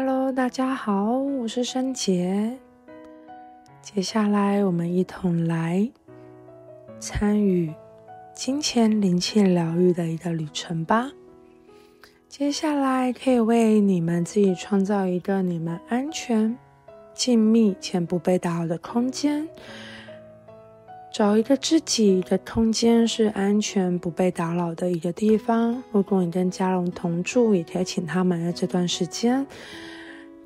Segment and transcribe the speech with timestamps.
[0.00, 2.56] Hello，大家好，我是申杰。
[3.82, 5.90] 接下来，我们一同来
[7.00, 7.74] 参与
[8.32, 11.10] 金钱灵气疗愈的一个旅程吧。
[12.28, 16.56] 接下来，可以为你们自己创造一个你们安全、
[17.12, 19.48] 静谧且不被打扰的空间。
[21.10, 25.82] 找一个自己的空间是安全、不被打扰的一个地方。
[25.90, 29.44] 如果你跟家人同住，也可以请他们在这段时间，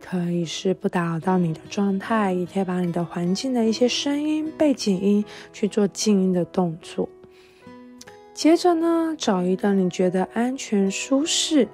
[0.04, 7.08] 可以是不打扰到你的状态，也可以把你的环境的一些声音、背景音去做静音的动作。
[8.34, 11.68] 接着呢，找一个你觉得安全、舒适。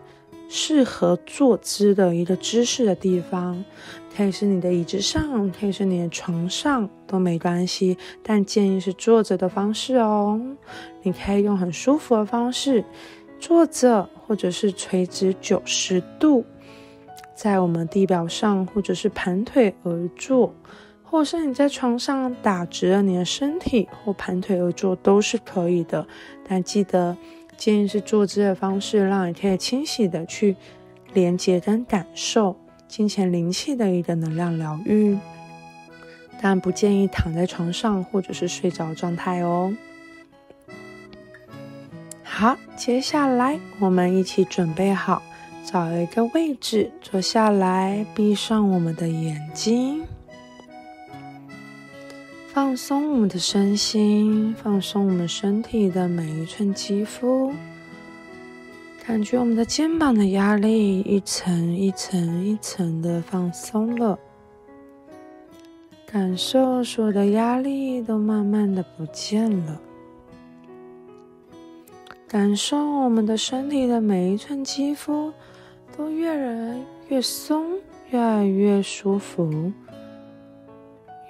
[0.51, 3.63] 适合坐姿的一个姿势的地方，
[4.17, 7.99] 可以是你的椅子上，可以是你的床上，都没关系。
[8.23, 10.41] 但建议是坐着的方式哦。
[11.03, 12.83] 你可以用很舒服的方式
[13.39, 16.43] 坐着，或者是垂直九十度，
[17.39, 20.53] 在我们地表上，或者是盘腿而坐，
[21.05, 26.05] 或是你在床上打直了你的身体，或盘腿而坐都是可以的。
[26.49, 27.17] 但记得。
[27.57, 30.55] 建议是坐姿的方式，让你可以清晰的去
[31.13, 32.55] 连接跟感受
[32.87, 35.19] 金钱灵气的一个能量疗愈，
[36.41, 39.75] 但不建议躺在床上或者是睡着状态哦。
[42.23, 45.21] 好，接下来我们一起准备好，
[45.71, 50.03] 找一个位置坐下来，闭上我们的眼睛。
[52.47, 57.53] 放松我们的身心，放松我们身体的每一寸肌肤，
[59.07, 64.19] 感觉我们的肩膀的压力一层一层一层的放松了，
[66.07, 69.79] 感受所有的压力都慢慢的不见了，
[72.27, 75.31] 感受我们的身体的每一寸肌肤
[75.97, 77.79] 都越来越松，
[78.11, 79.73] 越来越舒服。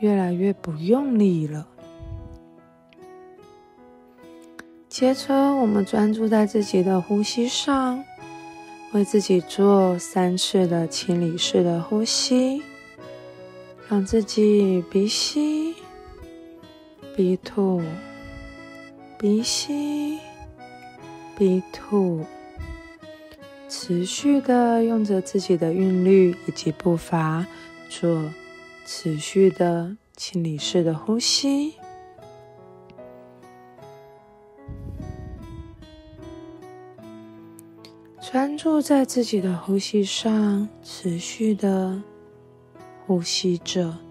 [0.01, 1.67] 越来越不用力了。
[4.89, 8.05] 接着，我们专注在自己的呼吸上，
[8.93, 12.63] 为自己做三次的清理式的呼吸，
[13.89, 15.75] 让自己鼻吸、
[17.17, 17.83] 鼻吐、
[19.19, 20.21] 鼻吸、
[21.37, 22.25] 鼻吐，
[23.69, 27.47] 持续的用着自己的韵律以及步伐
[27.89, 28.31] 做。
[28.91, 31.75] 持续的清理式的呼吸，
[38.19, 42.03] 专注在自己的呼吸上，持续的
[43.07, 44.08] 呼吸着。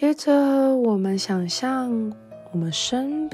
[0.00, 0.32] 接着，
[0.76, 1.90] 我们想象
[2.52, 3.28] 我们身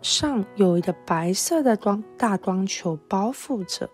[0.00, 3.86] 上有一个白色的光大光球包覆着，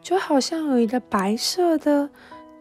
[0.00, 2.08] 就好像有一个白色的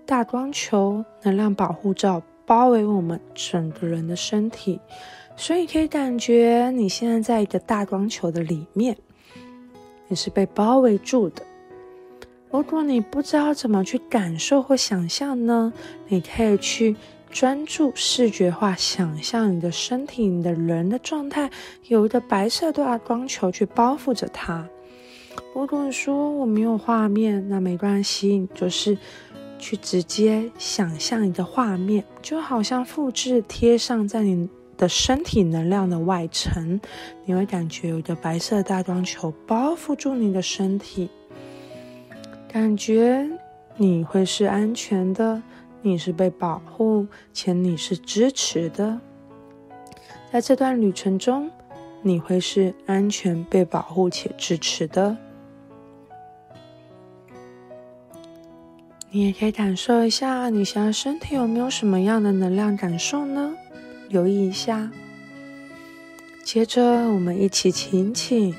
[0.03, 4.79] 大光球能量保护罩包围我们整个人的身体，
[5.35, 8.97] 所以可以感觉你现在在一个大光球的里面，
[10.07, 11.43] 你是被包围住的。
[12.49, 15.71] 如果你不知道怎么去感受或想象呢，
[16.07, 16.95] 你可以去。
[17.29, 21.49] 专注视觉化，想象你的身体、你的人的状态，
[21.87, 24.67] 有一个白色的大光球去包覆着它。
[25.53, 28.97] 如果你说我没有画面，那没关系，就是
[29.59, 36.79] 去直接想象一个画面，就好像复制贴上在你的身体能量的外层，
[37.25, 41.07] 你会感觉有一个白色大光球包覆住你的身体，
[42.51, 43.29] 感觉
[43.75, 45.41] 你会是安全的。
[45.81, 48.99] 你是被保护，且你是支持的。
[50.31, 51.49] 在这段旅程中，
[52.01, 55.15] 你会是安全、被保护且支持的。
[59.09, 63.55] 你也可以感受一下，你现在身体有没有什么样的能量感受呢？
[64.09, 64.91] 留意一下。
[66.43, 68.53] 接着，我们一起请请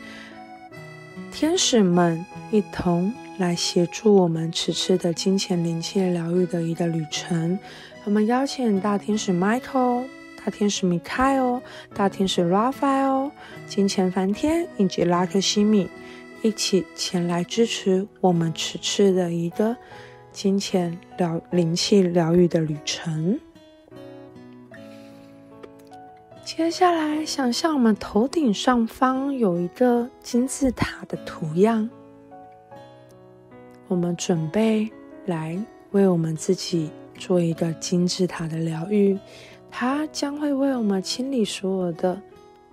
[1.31, 3.13] 天使们一同。
[3.39, 7.59] 来协助我们此次的金钱灵气疗愈的一个旅程。
[8.05, 10.05] 我们邀请大天使 Michael、
[10.45, 11.61] 大天使米凯尔、
[11.95, 13.31] 大天使 Raphael、
[13.67, 15.89] 金钱梵天以及拉克西米
[16.43, 19.77] 一起前来支持我们此次的一个
[20.33, 23.39] 金钱疗灵气疗愈的旅程。
[26.45, 31.89] 接下来，想象我们头顶上方有一个金字塔的图样。
[33.89, 34.89] 我们准备
[35.27, 35.59] 来
[35.91, 39.19] 为我们自己做一个金字塔的疗愈，
[39.71, 42.21] 它将会为我们清理所有的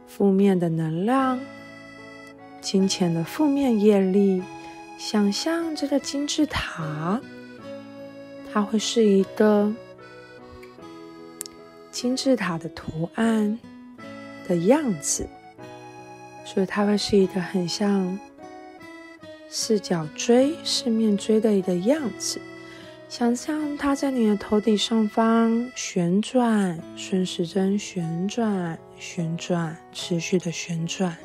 [0.06, 1.40] 负面的能量、
[2.62, 4.44] 金钱的负面业力。
[4.98, 7.20] 想象这个金字塔，
[8.52, 9.74] 它会是一个
[11.92, 13.58] 金字塔的图案
[14.48, 15.28] 的样子，
[16.46, 18.18] 所以它会是一个很像
[19.50, 22.42] 四角锥、四面锥的一个样子。
[23.08, 31.16] 想象它在你的头顶上方旋转，顺时针旋转、旋转、持续的旋转。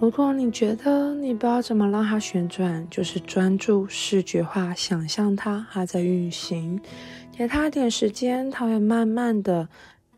[0.00, 6.80] 如果你觉得你不知道怎么让它旋转，就是专注视觉化，想象它它在运行，
[7.36, 9.68] 给它点时间，它会慢慢的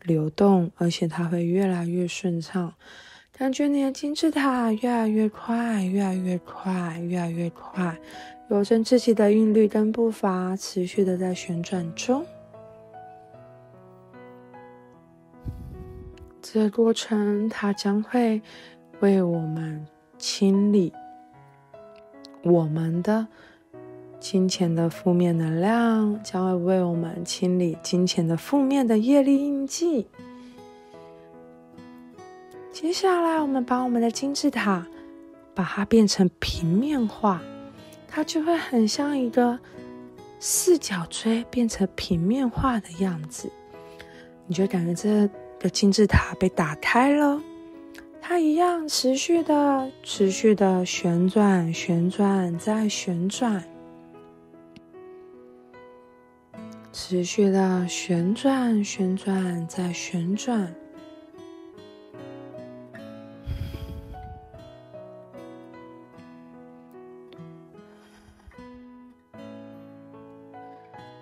[0.07, 2.73] 流动，而且它会越来越顺畅。
[3.37, 7.95] 感觉你的金字塔越来越快，越来越快，越来越快，
[8.49, 12.25] 有着自己的韵律跟步伐，持续的在旋转中。
[16.41, 18.41] 这个过程，它将会。
[18.99, 19.85] 为我们
[20.17, 20.91] 清理
[22.41, 23.27] 我们的
[24.19, 30.07] 金钱的负面能量，将会为我们清理金钱的负面的业力印记。
[32.71, 34.85] 接下来，我们把我们的金字塔
[35.55, 37.41] 把它变成平面化，
[38.07, 39.57] 它就会很像一个
[40.39, 43.49] 四角锥变成平面化的样子。
[44.45, 45.29] 你就感觉这
[45.59, 47.41] 个金字塔被打开了。
[48.21, 53.63] 它一样持续的、持续的旋转、旋转再旋转，
[56.99, 60.73] 持续的旋转、旋转再旋转。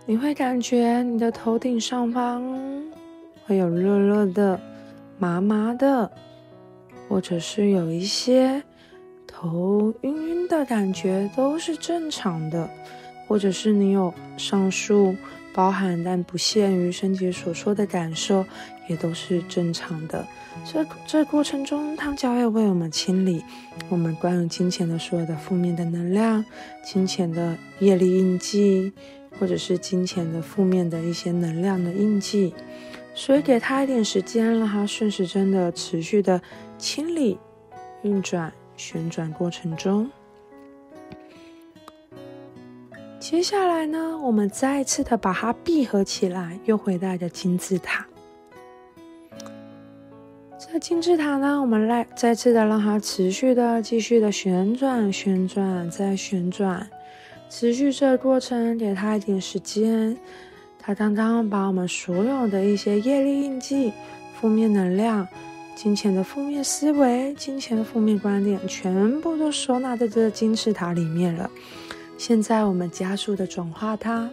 [0.06, 2.42] 你会感觉你的头顶上方
[3.46, 4.58] 会有热热的、
[5.20, 6.10] 麻麻的。
[7.10, 8.64] 或者是有一些
[9.28, 12.66] 头晕晕的感觉，都是正常的；
[13.28, 15.14] 或者是你有上述
[15.56, 18.46] 包含但不限于生姐所说的感受，
[18.90, 20.28] 也都是正常的。
[20.66, 23.42] 这这过程中，汤教会为我们清理
[23.88, 26.44] 我们关于金钱的所有的负面的能量、
[26.84, 28.92] 金钱的业力印记，
[29.40, 32.54] 或者是金钱的负面的一些能量的印记。
[33.14, 36.42] 所以，给他一点时间，让他顺时针的持续的
[36.78, 37.38] 清理、
[38.04, 40.12] 运转、旋转过程中。
[43.28, 48.06] 接下来呢，我们再次的把它闭合起来，又回到的金字塔。
[50.60, 56.88] 这金字塔呢，我们来再次的让它持续的、继续的旋转、旋转、再旋转，
[57.50, 60.16] 持续这个过程，给它一点时间。
[60.78, 63.92] 它刚刚把我们所有的一些业力印记、
[64.40, 65.28] 负面能量、
[65.74, 71.50] 金钱的负面思维、金钱的负面观点，全部都收纳在这个金字塔里面了。
[72.18, 74.30] 现在我们加速的转化它，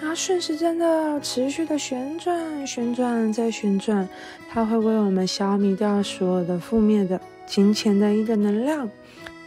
[0.00, 4.08] 它顺时针的持续的旋转、旋转再旋转，
[4.50, 8.88] 它会为我们消弭掉所有的负面的金钱的一个能量、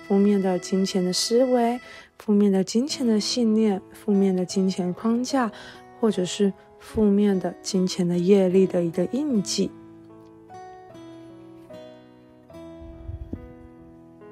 [0.08, 1.80] 负面的金钱的思维、
[2.20, 5.52] 负面的金钱的信念、负面的金钱框架。
[6.04, 9.72] 或者是负面的金钱的业力的一个印记。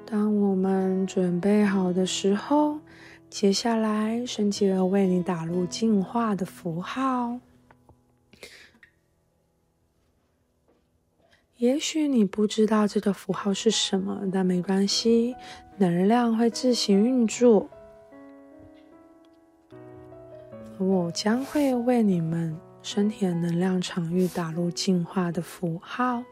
[0.04, 2.78] 当我们准备好的时候，
[3.32, 7.40] 接下来圣吉尔为你打入进化的符号。
[11.56, 15.34] 也许你不知道这个符号是什么，但没关系，
[15.78, 17.66] 能量会自行运作。
[20.76, 26.22] 我将会为你们身体的能量场域打入进化的符号。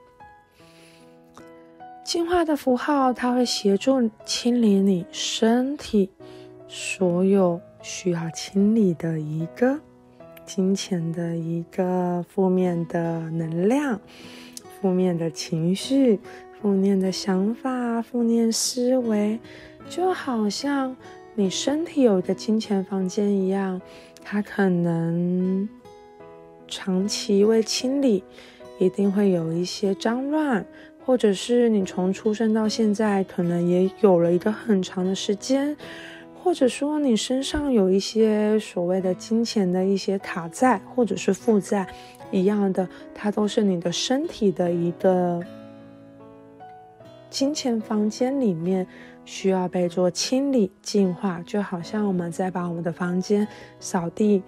[2.04, 6.10] 进化的符号，它会协助清理你身体
[6.72, 9.76] 所有需要清理的一个
[10.46, 14.00] 金钱的一个负面的能量、
[14.80, 16.20] 负面的情绪、
[16.62, 19.40] 负面的想法、负面思维，
[19.88, 20.96] 就好像
[21.34, 23.82] 你身体有一个金钱房间一样。
[24.22, 25.68] 它可能
[26.68, 28.22] 长期未清理，
[28.78, 30.64] 一定会有一些脏乱，
[31.04, 35.76] 或者是你从出生到现在，可能也有了一个很长的时间，
[36.42, 41.86] 或者说你身上有一些所谓的金钱的一些卡债或者是负债
[42.30, 45.40] 一样的，它都是你的身体的一个
[47.28, 48.86] 金钱房间里面
[49.24, 53.46] 需要被做清理净化，就好像我们在把我们的房间
[53.78, 54.42] 扫地，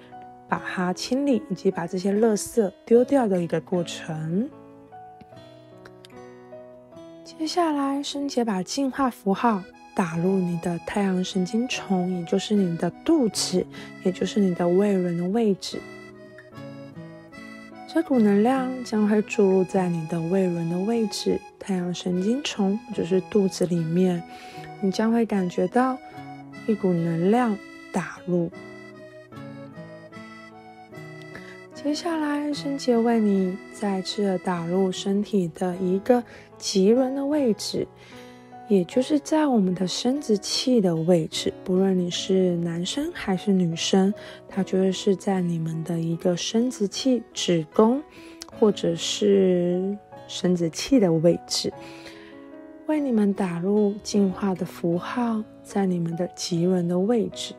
[0.48, 4.48] 把它清理，以及把这些垃圾丢掉的一个过程。
[7.22, 9.62] 接下来，申姐把净化符号
[9.94, 13.66] 打入你的太阳神经丛，也就是你的肚子，
[14.04, 15.78] 也就是你的胃轮的位置。
[17.86, 24.22] 这股能量将会注入在你的胃轮的位置，太阳神经丛就是肚子里面，
[24.80, 25.98] 你将会感觉到
[26.66, 27.54] 一股能量
[27.92, 28.50] 打入。
[31.74, 36.22] 接下来，申姐为你再次的打入身体的一个
[36.56, 37.86] 极轮的位置。
[38.68, 44.12] 也就是在我们的生殖器的位置，不论你是男生还是女生，
[44.48, 48.02] 它就是在你们的一个生殖器、子宫
[48.58, 51.70] 或者是生殖器的位置，
[52.86, 57.54] 为你们打入进化的符号，在你们的脐轮的位置，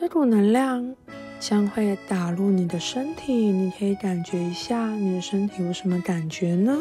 [0.00, 0.94] 这股能量
[1.38, 6.78] 将会打入你的身体，你可以感觉一下你的身体有什么感觉呢？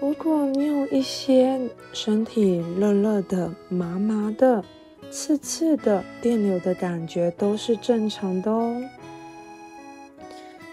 [0.00, 1.60] 如果你有一些
[1.92, 4.64] 身体热热的、麻麻的、
[5.10, 8.80] 刺刺的、电流的感觉，都是正常的哦。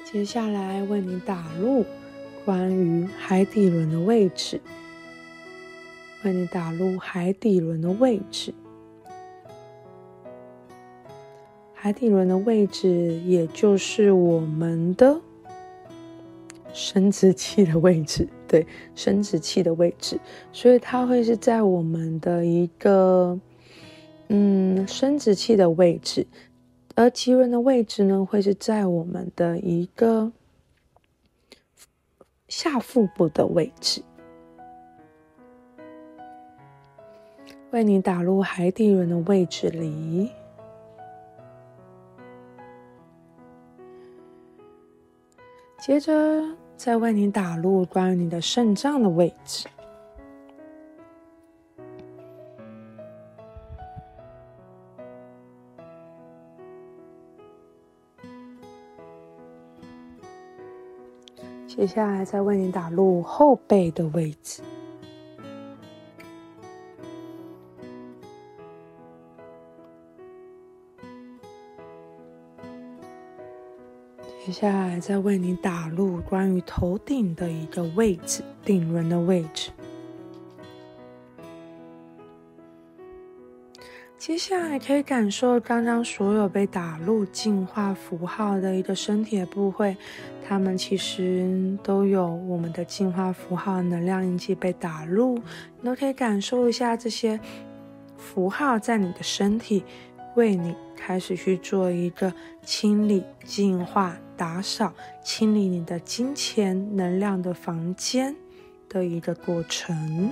[0.03, 1.84] 接下来为你打入
[2.46, 4.62] 关于海底轮的位置，
[6.24, 8.53] 为你打入海底轮的位置。
[11.74, 15.20] 海底轮的位置，也就是我们的。
[16.74, 20.19] 生殖器的位置，对，生殖器的位置，
[20.51, 23.39] 所以它会是在我们的一个，
[24.27, 26.25] 嗯，生殖器的位置，
[26.95, 30.31] 而脐轮的位置呢，会是在我们的一个
[32.47, 34.01] 下腹部的位置，
[37.71, 40.31] 为你打入海底轮的位置里。
[45.77, 46.43] 接着
[46.77, 49.67] 再为你打入关于你的肾脏的位置。
[61.67, 64.62] 接下来再为你打入后背的位置。
[74.45, 79.71] 接下来再为你打入关于头顶的一个位置，顶轮的位置。
[84.19, 89.97] 接下来可以感受刚刚所有被打入净化符号的一个身体的部位，
[90.47, 95.39] 它们其实都有我们的净化符号能量印记被打入，
[95.79, 97.39] 你都可以感受一下这些
[98.15, 99.83] 符号在你的身体
[100.35, 102.33] 为你开始去做一个
[102.63, 104.17] 清理、净化。
[104.37, 108.35] 打扫、清理你的金钱能量的房间
[108.89, 110.29] 的一个过程，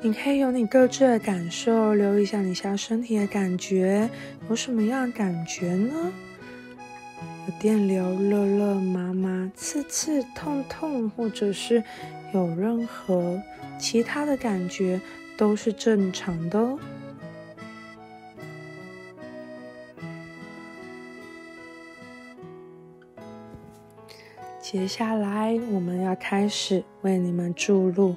[0.00, 4.08] 你可以有你各自的感受，留意一下你现在身体的感觉，
[4.48, 6.12] 有什么样的感觉呢？
[7.48, 11.82] 有电流、热热、麻麻、刺刺、痛痛，或者是
[12.32, 13.42] 有任何
[13.80, 15.00] 其他的感觉，
[15.36, 16.78] 都是正常的哦。
[24.64, 28.16] 接下来，我们要开始为你们注入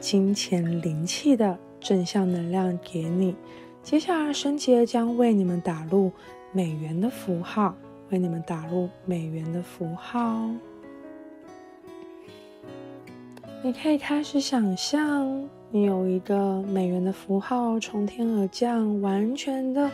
[0.00, 3.36] 金钱灵气的正向能量给你。
[3.80, 6.10] 接下来，神杰将为你们打入
[6.50, 7.72] 美元的符号，
[8.10, 10.50] 为你们打入美元的符号。
[13.62, 19.88] 你可以开始想象，你有一个美元的符号从天而降，完全的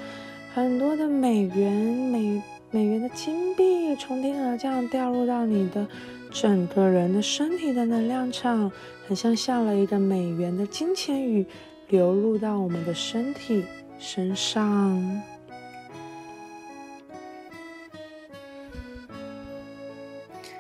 [0.55, 1.71] 很多的美元
[2.11, 2.43] 美。
[2.77, 5.89] 美元的金币从天而降，掉入到你的
[6.31, 8.71] 整个人的身体的能量场，
[9.09, 11.47] 很像下了一个美元的金钱雨，
[11.89, 13.65] 流入到我们的身体
[13.99, 15.23] 身上。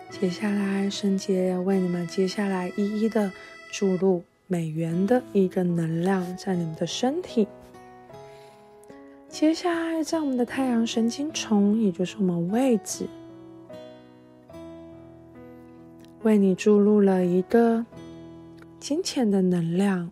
[0.08, 3.30] 接下来，圣杰为你们接下来一一的
[3.70, 7.46] 注入美元的一个能量在你们的身体。
[9.38, 13.06] 接下来，在我们的太阳神经丛，也就是我们位置，
[16.22, 17.84] 为你注入了一个
[18.80, 20.10] 金钱的能量，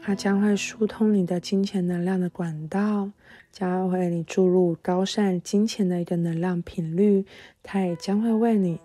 [0.00, 3.12] 它将会疏通你的金钱能量的管道，
[3.52, 7.24] 将会为你注入高善金钱的一个能量频率，
[7.62, 8.80] 它也将会为你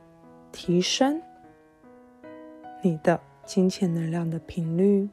[0.51, 1.19] 提升
[2.83, 5.09] 你的金钱能量的频率。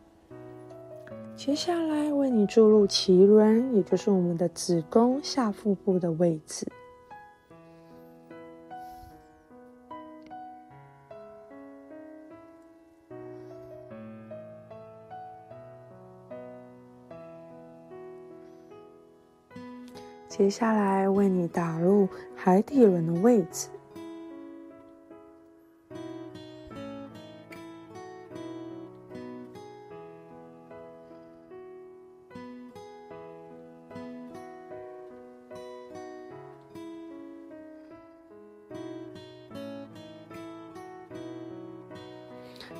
[1.36, 6.66] 接下来为你注入脐轮，也就是我们的子宫下腹部的位置。
[20.28, 23.68] 接下来为你打入海底轮的位置。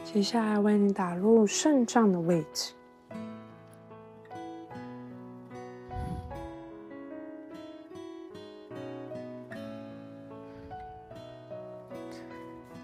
[0.03, 2.73] 接下来为你打入肾脏的位置。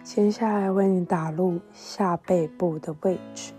[0.02, 3.52] 接下来为你打入下背部的位置，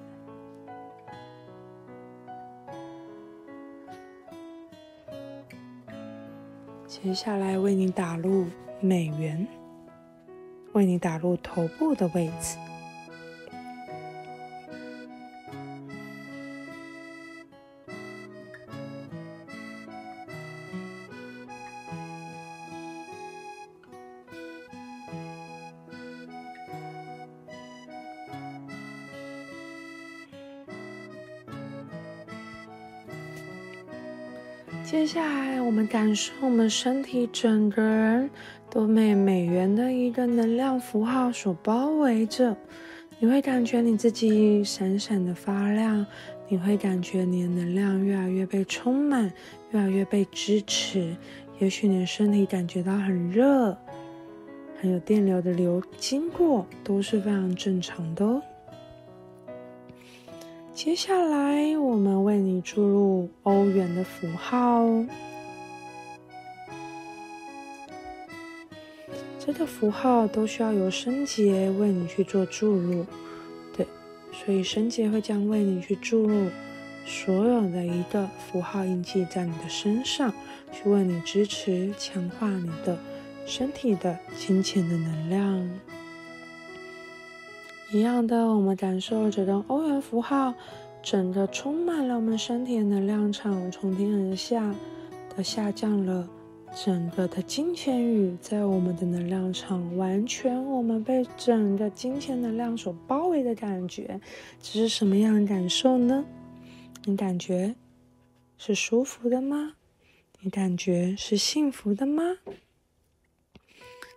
[6.86, 8.46] 接下来为你打入
[8.82, 9.48] 美元，
[10.74, 12.58] 为你打入头部的位置。
[35.92, 38.30] 感受我们身体整个人
[38.70, 42.56] 都被美元的一个能量符号所包围着。
[43.20, 46.06] 你会感觉你自己闪闪的发亮，
[46.48, 49.34] 你会感觉你的能量越来越被充满，
[49.72, 51.14] 越来越被支持。
[51.60, 53.78] 也许你的身体感觉到很热，
[54.80, 58.42] 很有电流的流经过，都是非常正常的哦。
[60.74, 64.88] 接下来，我们为你注入欧元的符号。
[69.44, 73.04] 这个符号都需要由生杰为你去做注入，
[73.76, 73.88] 对，
[74.32, 76.48] 所以生杰会将为你去注入
[77.08, 80.32] 所有的一个符号印记在你的身上，
[80.72, 82.96] 去为你支持、强化你的
[83.48, 85.70] 身体的金钱的能量。
[87.92, 90.54] 一样的，我们感受这个欧元符号，
[91.02, 94.76] 整个充满了我们身体的能量场，从天而下
[95.36, 96.30] 的下降了，
[96.74, 104.20] 整个的金钱雨在我们的能量场，完全我们被整个金钱能量所包围的感觉，
[104.62, 106.26] 这是什么样的感受呢？
[107.04, 107.76] 你感觉
[108.58, 109.74] 是舒服的吗？
[110.40, 112.24] 你感觉是幸福的吗？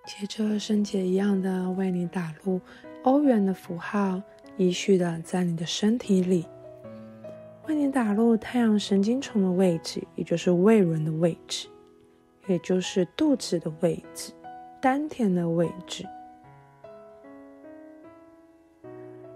[0.06, 2.60] 接着，圣姐一样的为你打入。
[3.02, 4.22] 欧元的符号
[4.56, 6.46] 依序的在你的身体里，
[7.68, 11.68] 为你打入太阳神经丛的位置，也就是胃轮的位置，
[12.46, 14.32] 也就是肚子的位置、
[14.80, 16.04] 丹田的位置。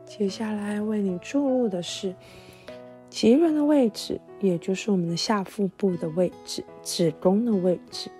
[0.05, 2.15] 接下来为你注入的是
[3.11, 8.11] 脐轮的位置，也就是我们的下腹部的位置、子宫的位置。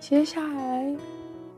[0.00, 0.94] 接下来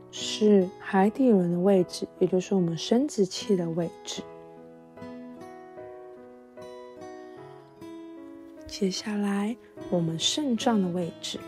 [0.09, 4.21] 是海底轮的位置，也就是我们生殖器的位置。
[8.79, 9.57] 接下来
[9.89, 11.39] 我们肾脏的位置。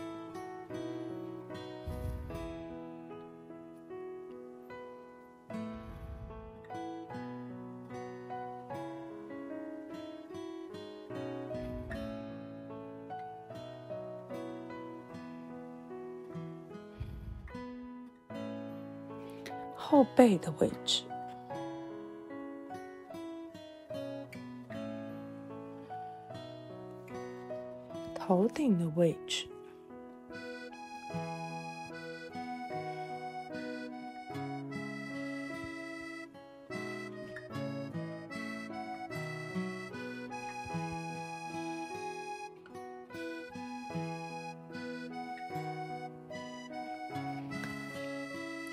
[19.76, 21.04] 后背的位置，
[28.30, 29.44] 头顶的位置。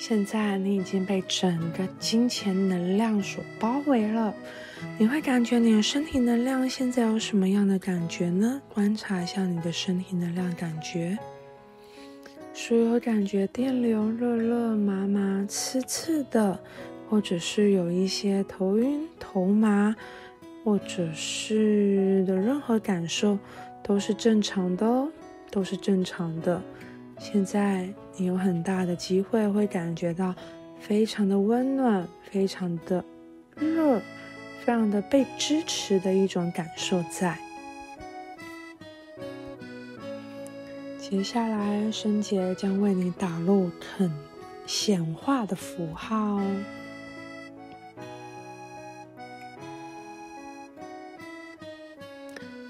[0.07, 4.33] 现在你已经被整个金钱能量所包围了，
[4.97, 8.61] 你会感觉你的身体能量现在有什么样的感觉呢？
[8.73, 11.17] 观察一下你的身体能量感觉，
[12.53, 16.57] 所有感觉电流热热麻麻刺刺的，
[17.09, 19.93] 或者是有一些头晕头麻，
[20.63, 23.37] 或者是的任何感受
[23.83, 25.11] 都是正常的哦，
[25.51, 26.63] 都是正常的。
[27.19, 30.33] 现在你有很大的机会会感觉到
[30.79, 33.03] 非常的温暖，非常的
[33.55, 33.99] 热，
[34.59, 37.37] 非常的被支持的一种感受在。
[40.97, 44.11] 接下来，申姐将为你打入肯
[44.65, 46.41] 显化的符号，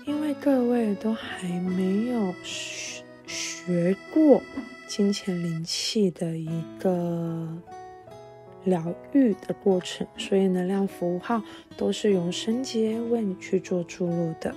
[0.06, 2.34] 因为各位都还没有
[3.68, 4.42] 学过
[4.88, 7.46] 金钱灵气的一个。
[8.64, 11.42] 疗愈的过程，所以能量符号
[11.78, 14.54] 都是用绳结为你去做注入的。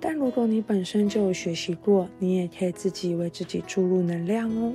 [0.00, 4.74] 但如果你本身就有学习过，你也可以自己为自己注入能量哦。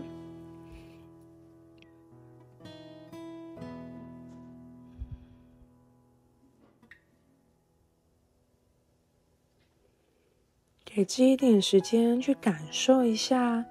[10.86, 13.66] 给自己一点时间去感受一下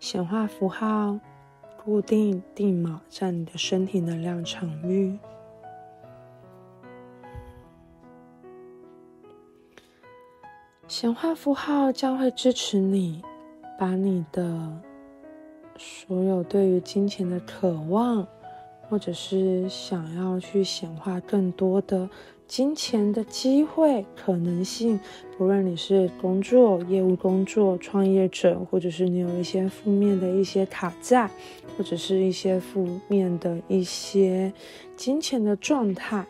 [0.00, 1.20] 显化符号。
[1.82, 5.18] 固定定锚在你的身体能量场域，
[10.86, 13.22] 显化符号将会支持你，
[13.78, 14.70] 把你的
[15.78, 18.28] 所有对于金钱的渴望，
[18.90, 22.10] 或者是想要去显化更多的。
[22.50, 24.98] 金钱的机会可能性，
[25.38, 31.30] 不论你是工作、业务工作、创业者，或者是你有一些负面的一些卡债，
[31.78, 34.52] 或者是一些负面的一些
[34.96, 36.26] 金钱的状态，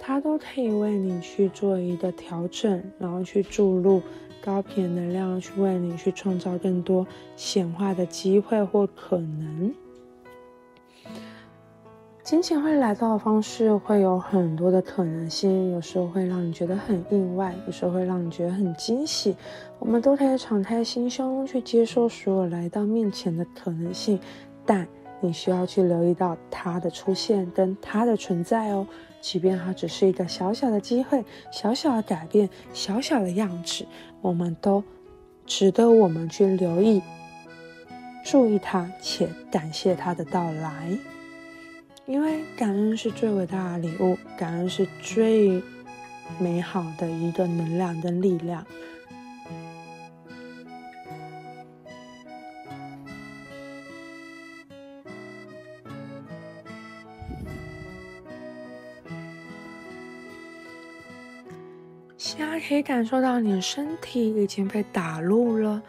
[0.00, 4.00] 它都可以为你去做一个调整，然后去注入
[4.42, 9.74] 高频能量，去为你去创造更多显化的机会或可能。
[12.24, 19.36] 金钱会来到的方式会有很多的可能性，有时候会让你觉得很意外，有时候会让你觉得很惊喜。
[19.80, 24.20] 我们都可以敞开心胸去接受所有来到面前的可能性，
[24.64, 24.86] 但
[25.20, 28.86] 你需要去留意到它的出现跟它的存在哦。
[29.20, 33.84] 即便它只是一个小小的机会、小小的改变、小小的样子，
[34.20, 34.82] 我们都
[35.44, 37.02] 值得我们去留意、
[38.24, 40.96] 注意它，且感谢它的到来。
[42.04, 45.62] 因为感恩是最伟大的礼物，感恩是最
[46.38, 48.66] 美好的一个能量跟力量。
[62.18, 65.82] 现在可以感受到你的身体已经被打入了。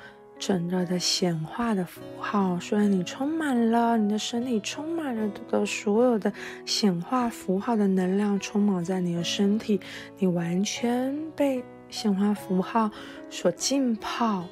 [0.45, 6.34] 整个的显化的符号，虽然你充满了你的身体，充满了的所有的
[6.65, 9.79] 显化符号的能量，充满在你的身体，
[10.17, 12.91] 你完全被显化符号
[13.29, 14.43] 所浸泡，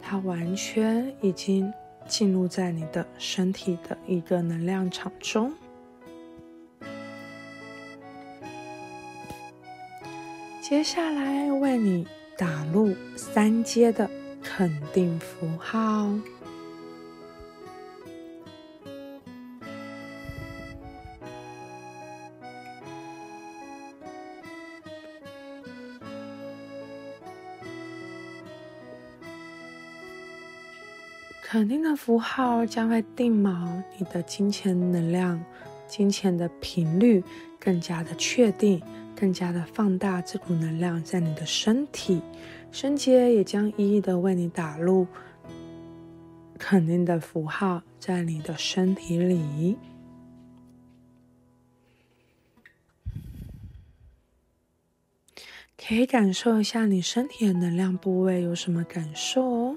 [0.00, 1.70] 它完全已经
[2.06, 5.52] 进入在你的身体的一个能量场中。
[10.62, 12.06] 接下来为你
[12.38, 14.08] 打入三阶的。
[14.58, 16.12] 肯定符号。
[31.40, 35.40] 肯定的符号将会定锚你的金钱能量、
[35.86, 37.22] 金钱的频率，
[37.60, 38.82] 更加的确定，
[39.18, 42.22] 更加的放大这股能量在你的身体。
[42.70, 45.06] 升阶也将一一的为你打入
[46.58, 49.76] 肯定的符号在你的身体里，
[55.78, 59.76] 可以感受一下你身体的能量部位有什么感受哦。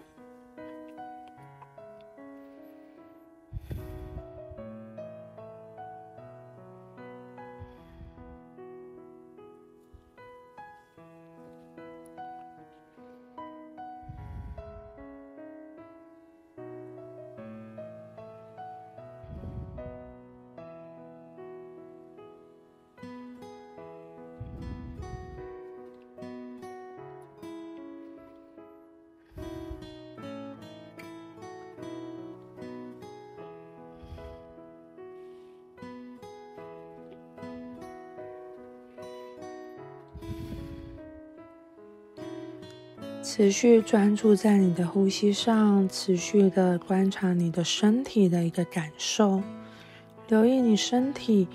[43.23, 49.41] 持续专注在你的呼吸上，持续的观察你的身体的一个感受，
[50.27, 51.47] 留意你身体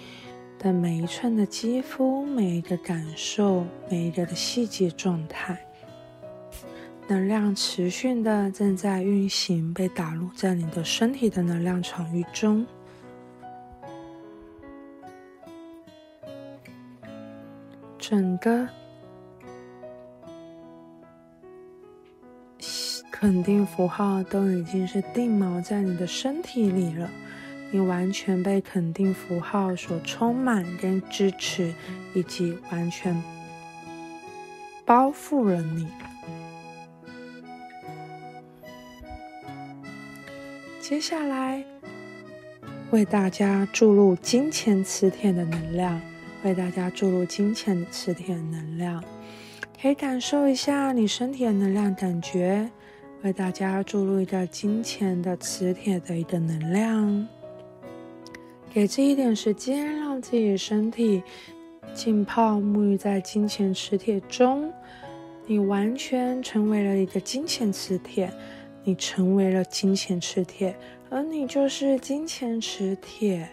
[0.61, 5.61] 的每一寸的肌肤，每一个感受，每一个的细节状态。
[7.09, 12.65] 能量持续的正在运行，被打入在你的身体的能量场域中。
[17.99, 18.69] 整个
[23.27, 27.11] 肯定符号都已经是定锚在你的身体里了，
[27.73, 31.75] 你完全被肯定符号所充满跟支持，
[32.15, 33.21] 以及完全
[34.85, 35.89] 包覆了你。
[40.81, 41.65] 接下来
[42.93, 46.01] 为大家注入金钱磁铁的能量。
[46.45, 49.03] 为大家注入金钱磁铁能量，
[49.83, 52.71] 可以感受一下你身体的能量感觉。
[53.23, 57.27] 为大家注入一个金钱的磁铁的一个能量，
[58.73, 61.23] 给自己一点时间，让自己身体
[61.95, 64.73] 浸泡沐浴在金钱磁铁中。
[65.49, 68.33] 你完全成为了一个金钱磁铁，
[68.85, 70.77] 你成为了金钱磁铁，
[71.09, 73.49] 而你就是金钱磁铁。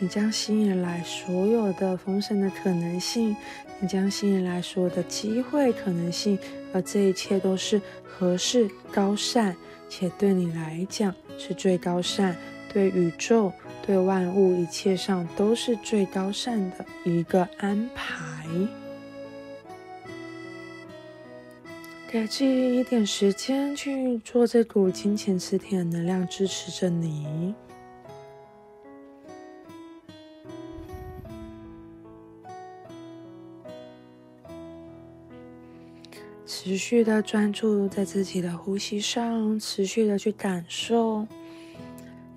[0.00, 3.36] 你将吸引来所有的丰盛的可能性，
[3.80, 6.38] 你将吸引来所有的机会可能性，
[6.72, 9.54] 而这一切都是合适、高善，
[9.88, 12.36] 且对你来讲是最高善，
[12.72, 13.52] 对宇宙、
[13.86, 18.46] 对万物一切上都是最高善的一个安排。
[22.10, 27.54] 给自己一点时间去做这股金钱磁铁的能量支持着你。
[36.50, 41.26] 持续的专注在自己的呼吸上，持续的去感受。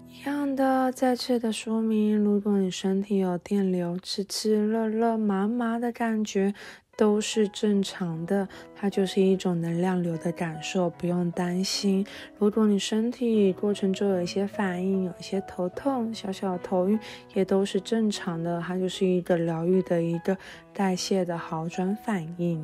[0.10, 6.54] 一样的，再次的说明：如果你身体有电流、刺刺、热热、麻麻的感觉，
[6.98, 8.46] 都是正常的，
[8.76, 12.06] 它就是一种能量流的感受，不用担心。
[12.38, 17.00] 如果你身体过程中有一些反应，有一些头痛、小小的头晕，
[17.34, 20.38] 也都是正常的，它就是一个疗愈的一个
[20.74, 22.62] 代谢的好转反应。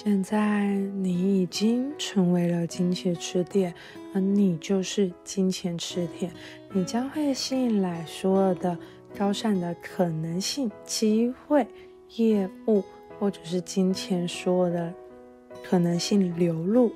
[0.00, 3.74] 现在你已经成为了金钱吃点，
[4.14, 6.30] 而你就是金钱吃点，
[6.72, 8.78] 你将会吸引来所有的
[9.18, 11.66] 高善的可能性、机会、
[12.14, 12.84] 业务
[13.18, 14.94] 或者是金钱所有的
[15.64, 16.92] 可能性流入。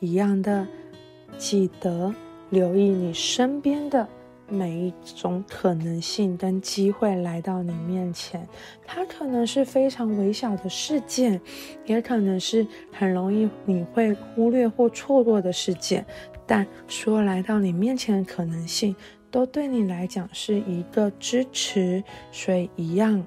[0.00, 0.66] 一样的，
[1.36, 2.14] 记得
[2.48, 4.08] 留意你身边的。
[4.48, 8.46] 每一种可能性跟机会来到你面前，
[8.86, 11.40] 它可能是非常微小的事件，
[11.84, 16.06] 也可能是很容易你会忽略或错过的事件。
[16.46, 18.94] 但说来到你面前的可能性，
[19.32, 22.04] 都对你来讲是一个支持。
[22.30, 23.20] 所以一样，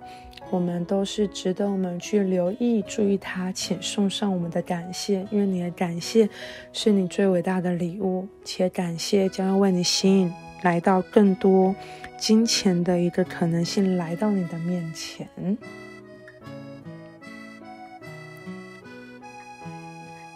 [0.49, 5.27] 我们都是值得我们去留意、注意它，且送上我们的感谢。
[5.31, 6.29] 因为你的感谢
[6.71, 10.31] 是你最伟大的礼物，且感谢将要为你吸引。
[10.61, 11.75] 来到更多
[12.17, 15.27] 金钱的一个可能性来到你的面前。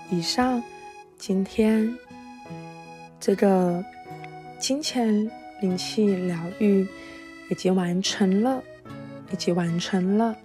[0.09, 0.63] 以上，
[1.17, 1.97] 今天
[3.19, 3.83] 这个
[4.59, 5.29] 金钱
[5.61, 6.87] 灵气疗愈
[7.49, 8.63] 已经完成了，
[9.31, 10.35] 已经完成了。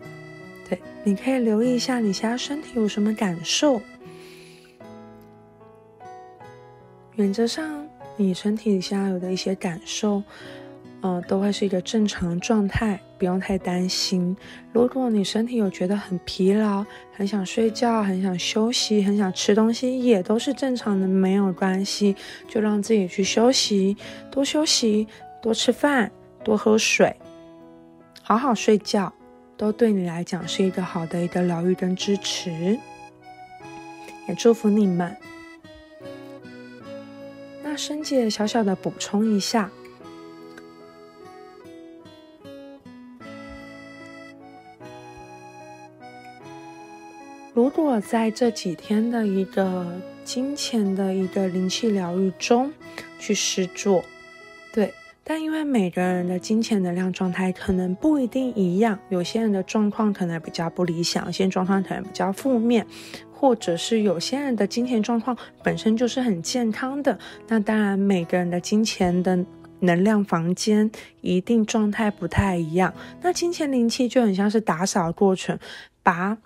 [0.69, 3.81] 对，你可以留意一下你现在身体有什么感受。
[7.17, 7.88] 原则上。
[8.19, 10.23] 你身体里现在有的一些感受，
[11.03, 14.37] 嗯，都会是一个正常状态，不用太担心。
[14.73, 16.85] 如果你身体有觉得很疲劳、
[17.17, 22.17] 很想睡觉、很想休息、很想吃东西，也都是正常的，没有关系。
[22.49, 23.97] 就让自己去休息，
[24.33, 25.07] 多休息，
[25.41, 26.11] 多吃饭，
[26.43, 27.15] 多喝水，
[28.21, 29.13] 好好睡觉，
[29.57, 32.77] 都对你来讲是一个好的一个疗愈跟支持。
[34.27, 35.17] 也祝福你们。
[37.79, 39.71] 生姐小小的补充一下，
[47.55, 49.87] 如果在这几天的一个
[50.25, 52.73] 金钱的一个灵气疗愈中
[53.21, 54.05] 去施作，
[54.73, 62.85] 对，但因为每个人的金钱能量状态可能不一定一样，有些人的状况可能比较不理想，有些状况可能比较负面。
[63.41, 69.39] 或者是有些人的金钱状况本身就是很健康的，那当然每个人的金钱的
[69.79, 72.93] 能量房间一定状态不太一样。
[73.23, 75.57] 那金钱灵气就很像是打扫过程，
[76.03, 76.37] 把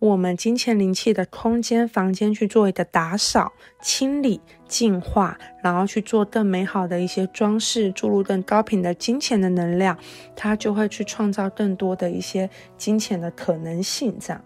[0.00, 9.96] 我们金钱灵气的空间、房间去做一个打扫、清理、净化，然后去做更美好的一些装饰，注入更高频的金钱的能量，
[10.34, 14.18] 它就会去创造更多的一些金钱的可能性。
[14.18, 14.44] 这样，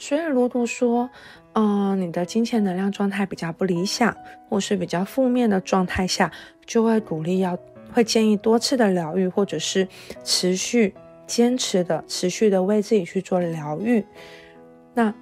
[0.00, 1.08] 所以如果说，
[1.52, 4.12] 嗯，你的金钱能量状态比较不理想，
[4.48, 6.32] 或是比较负面的状态下，
[6.66, 7.56] 就会鼓励要。
[7.92, 9.88] 会建议多次的疗愈，或者是
[10.22, 10.94] 持续
[11.26, 14.06] 坚持的、持续的为自己去做疗愈，
[14.94, 15.12] 那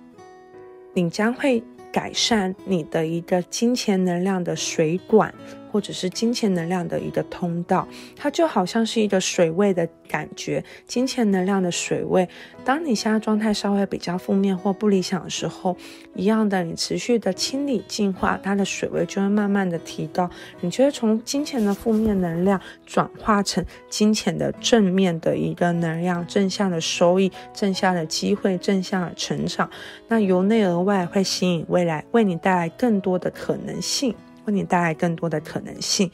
[0.92, 5.32] 你将会改善你的一个金钱能量的水管。
[5.70, 12.28] 或者是金钱能量的一个通道，它就好像是一个水位的感觉，金钱能量的水位。
[12.64, 15.76] 当你现在状态稍微比较负面或不理想的时候，
[16.14, 20.28] 一样的，你持续的清理净化，它的水位就会慢慢的提高。
[20.60, 29.70] 你就会从金钱的负面能量转化成金钱的正面的一个能量，正向的收益，正向的机会，正向的成长。
[30.08, 34.14] 那由内而外会吸引未来，为你带来更多的可能性。
[34.48, 36.10] 为你带来更多的可能性，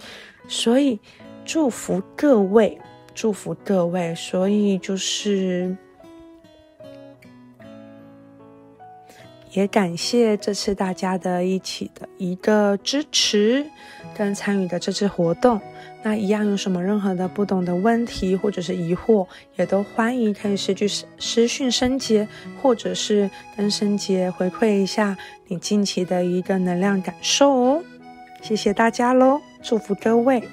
[0.49, 0.99] 所以
[1.45, 2.77] 祝福各位，
[3.15, 4.13] 祝福各位。
[4.17, 5.77] 所以就是
[9.53, 13.65] 也感谢这次大家的一起的一个支持
[14.17, 15.61] 跟参与的这次活动。
[16.03, 20.87] 那一样有什么任何的不懂的问题或者是疑惑，也都欢迎可以私去
[21.19, 22.29] 私讯升杰，
[22.61, 25.17] 或者是跟升杰回馈一下
[25.47, 27.83] 你近期的一个能量感受哦。
[28.45, 30.47] 谢谢大家喽，祝福各位。